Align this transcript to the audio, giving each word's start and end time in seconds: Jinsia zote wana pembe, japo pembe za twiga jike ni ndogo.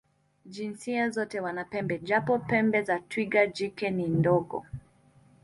Jinsia 0.45 1.09
zote 1.09 1.39
wana 1.39 1.63
pembe, 1.65 1.97
japo 1.99 2.39
pembe 2.39 2.83
za 2.83 2.99
twiga 2.99 3.47
jike 3.47 3.89
ni 3.89 4.07
ndogo. 4.07 4.65